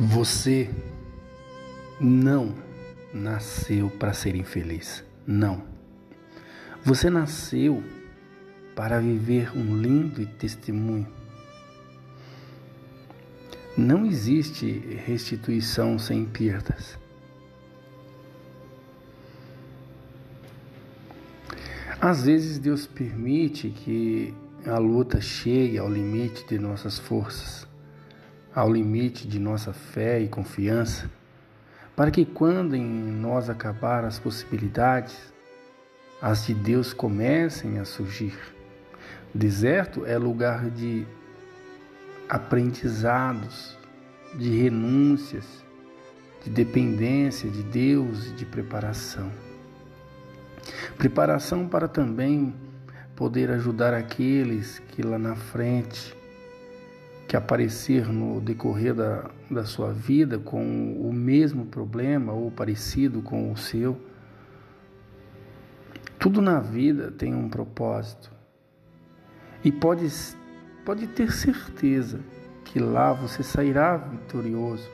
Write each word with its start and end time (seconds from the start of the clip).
Você 0.00 0.70
não 2.00 2.54
nasceu 3.12 3.90
para 3.90 4.12
ser 4.12 4.36
infeliz. 4.36 5.04
Não. 5.26 5.64
Você 6.84 7.10
nasceu 7.10 7.82
para 8.76 9.00
viver 9.00 9.50
um 9.56 9.76
lindo 9.76 10.24
testemunho. 10.24 11.08
Não 13.76 14.06
existe 14.06 14.70
restituição 15.04 15.98
sem 15.98 16.24
perdas. 16.24 16.96
Às 22.00 22.24
vezes 22.24 22.60
Deus 22.60 22.86
permite 22.86 23.70
que 23.70 24.32
a 24.64 24.78
luta 24.78 25.20
chegue 25.20 25.76
ao 25.76 25.90
limite 25.90 26.46
de 26.46 26.56
nossas 26.56 27.00
forças 27.00 27.66
ao 28.58 28.72
limite 28.72 29.28
de 29.28 29.38
nossa 29.38 29.72
fé 29.72 30.18
e 30.18 30.26
confiança, 30.26 31.08
para 31.94 32.10
que 32.10 32.24
quando 32.24 32.74
em 32.74 32.82
nós 32.82 33.48
acabar 33.48 34.04
as 34.04 34.18
possibilidades, 34.18 35.32
as 36.20 36.44
de 36.44 36.54
Deus 36.54 36.92
comecem 36.92 37.78
a 37.78 37.84
surgir. 37.84 38.36
Deserto 39.32 40.04
é 40.04 40.18
lugar 40.18 40.70
de 40.70 41.06
aprendizados, 42.28 43.78
de 44.34 44.50
renúncias, 44.50 45.64
de 46.42 46.50
dependência 46.50 47.48
de 47.48 47.62
Deus 47.62 48.26
e 48.26 48.32
de 48.32 48.44
preparação. 48.44 49.30
Preparação 50.96 51.68
para 51.68 51.86
também 51.86 52.52
poder 53.14 53.52
ajudar 53.52 53.94
aqueles 53.94 54.80
que 54.80 55.00
lá 55.00 55.16
na 55.16 55.36
frente 55.36 56.17
que 57.28 57.36
aparecer 57.36 58.08
no 58.08 58.40
decorrer 58.40 58.94
da, 58.94 59.30
da 59.50 59.64
sua 59.66 59.92
vida 59.92 60.38
com 60.38 60.62
o 60.98 61.12
mesmo 61.12 61.66
problema 61.66 62.32
ou 62.32 62.50
parecido 62.50 63.20
com 63.20 63.52
o 63.52 63.56
seu. 63.56 64.00
Tudo 66.18 66.40
na 66.40 66.58
vida 66.58 67.12
tem 67.12 67.34
um 67.34 67.50
propósito. 67.50 68.32
E 69.62 69.70
pode, 69.70 70.08
pode 70.86 71.06
ter 71.06 71.30
certeza 71.30 72.18
que 72.64 72.78
lá 72.78 73.12
você 73.12 73.42
sairá 73.42 73.98
vitorioso. 73.98 74.88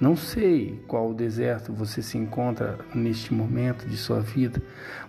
Não 0.00 0.16
sei 0.16 0.82
qual 0.88 1.14
deserto 1.14 1.72
você 1.72 2.02
se 2.02 2.18
encontra 2.18 2.78
neste 2.92 3.32
momento 3.32 3.86
de 3.86 3.96
sua 3.96 4.18
vida, 4.18 4.60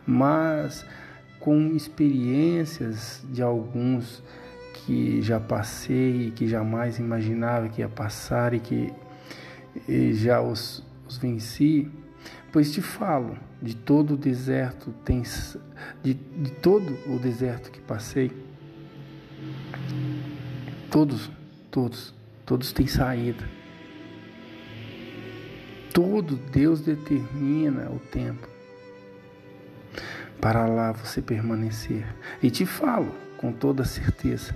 mas 0.06 0.86
com 1.40 1.76
experiências 1.76 3.26
de 3.32 3.42
alguns 3.42 4.22
que 4.86 5.22
já 5.22 5.40
passei, 5.40 6.32
que 6.36 6.48
jamais 6.48 6.98
imaginava 7.00 7.70
que 7.70 7.82
ia 7.82 7.90
passar 7.90 8.54
e 8.54 8.60
que 8.60 8.92
e 9.88 10.14
já 10.14 10.42
os, 10.42 10.84
os 11.08 11.18
venci, 11.18 11.90
pois 12.52 12.72
te 12.72 12.82
falo 12.82 13.38
de 13.62 13.76
todo 13.76 14.16
o 14.16 14.18
deserto 14.18 14.92
tem 15.06 15.24
de, 16.04 16.14
de 16.14 16.52
todo 16.52 16.98
o 17.08 17.18
deserto 17.20 17.72
que 17.72 17.80
passei, 17.80 18.32
todos, 20.90 21.30
todos, 21.70 22.14
todos 22.46 22.72
têm 22.74 22.88
saída. 22.88 23.48
Todo 25.94 26.38
Deus 26.38 26.80
determina 26.82 27.90
o 27.90 28.00
tempo 28.00 28.48
para 30.40 30.66
lá 30.66 30.94
você 30.94 31.22
permanecer. 31.22 32.08
E 32.42 32.50
te 32.50 32.66
falo 32.66 33.14
com 33.38 33.52
toda 33.52 33.84
certeza 33.84 34.56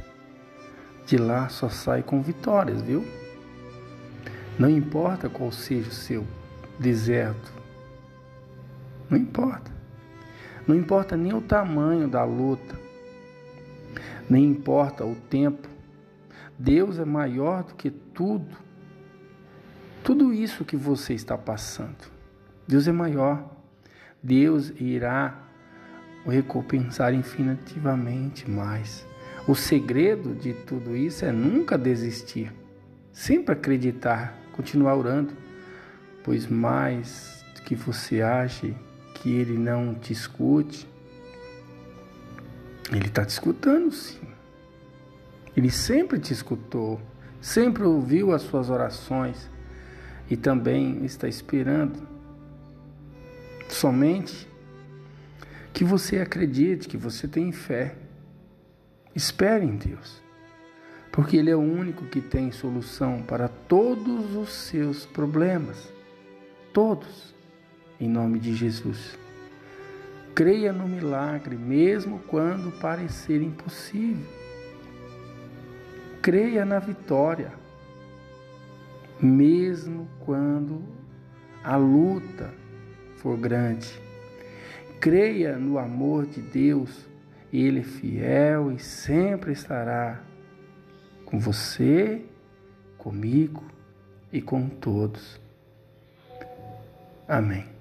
de 1.05 1.17
lá 1.17 1.49
só 1.49 1.69
sai 1.69 2.01
com 2.01 2.21
vitórias, 2.21 2.81
viu? 2.81 3.05
Não 4.57 4.69
importa 4.69 5.29
qual 5.29 5.51
seja 5.51 5.89
o 5.89 5.93
seu 5.93 6.25
deserto, 6.79 7.53
não 9.09 9.17
importa. 9.17 9.71
Não 10.67 10.75
importa 10.75 11.15
nem 11.15 11.33
o 11.33 11.41
tamanho 11.41 12.07
da 12.07 12.23
luta, 12.23 12.75
nem 14.29 14.45
importa 14.45 15.05
o 15.05 15.15
tempo. 15.15 15.67
Deus 16.57 16.97
é 16.97 17.05
maior 17.05 17.63
do 17.63 17.75
que 17.75 17.91
tudo. 17.91 18.57
Tudo 20.03 20.33
isso 20.33 20.65
que 20.65 20.75
você 20.75 21.13
está 21.13 21.37
passando. 21.37 22.11
Deus 22.67 22.87
é 22.87 22.91
maior. 22.91 23.51
Deus 24.23 24.73
irá 24.79 25.37
recompensar 26.25 27.13
infinitivamente 27.13 28.49
mais. 28.49 29.05
O 29.47 29.53
segredo 29.53 30.33
de 30.33 30.53
tudo 30.53 30.95
isso 30.95 31.23
é 31.23 31.31
nunca 31.31 31.77
desistir, 31.77 32.51
sempre 33.11 33.53
acreditar, 33.53 34.35
continuar 34.51 34.95
orando, 34.95 35.33
pois 36.23 36.47
mais 36.47 37.45
que 37.65 37.75
você 37.75 38.21
ache 38.21 38.75
que 39.15 39.31
ele 39.31 39.57
não 39.57 39.93
te 39.93 40.13
escute, 40.13 40.87
ele 42.91 43.07
está 43.07 43.25
te 43.25 43.29
escutando 43.29 43.91
sim. 43.91 44.19
Ele 45.55 45.71
sempre 45.71 46.19
te 46.19 46.33
escutou, 46.33 46.99
sempre 47.41 47.83
ouviu 47.83 48.33
as 48.33 48.41
suas 48.41 48.69
orações 48.69 49.49
e 50.29 50.35
também 50.35 51.05
está 51.05 51.27
esperando 51.27 52.07
somente 53.69 54.47
que 55.73 55.83
você 55.83 56.19
acredite, 56.19 56.87
que 56.87 56.97
você 56.97 57.27
tenha 57.27 57.51
fé. 57.51 57.95
Espere 59.15 59.63
em 59.63 59.77
Deus, 59.77 60.21
porque 61.09 61.37
Ele 61.37 61.49
é 61.49 61.55
o 61.55 61.59
único 61.59 62.03
que 62.05 62.19
tem 62.19 62.51
solução 62.51 63.23
para 63.23 63.47
todos 63.47 64.35
os 64.35 64.51
seus 64.51 65.05
problemas. 65.05 65.89
Todos, 66.73 67.33
em 67.97 68.09
nome 68.09 68.39
de 68.39 68.53
Jesus. 68.53 69.17
Creia 70.35 70.73
no 70.73 70.85
milagre, 70.85 71.55
mesmo 71.55 72.19
quando 72.27 72.77
parecer 72.81 73.41
impossível. 73.41 74.27
Creia 76.21 76.65
na 76.65 76.79
vitória, 76.79 77.53
mesmo 79.21 80.09
quando 80.19 80.83
a 81.63 81.77
luta 81.77 82.53
for 83.15 83.37
grande. 83.37 83.97
Creia 84.99 85.57
no 85.57 85.79
amor 85.79 86.25
de 86.25 86.41
Deus 86.41 87.14
ele 87.61 87.81
é 87.81 87.83
fiel 87.83 88.71
e 88.71 88.79
sempre 88.79 89.51
estará 89.51 90.21
com 91.25 91.39
você, 91.39 92.23
comigo 92.97 93.63
e 94.31 94.41
com 94.41 94.67
todos. 94.67 95.39
Amém. 97.27 97.74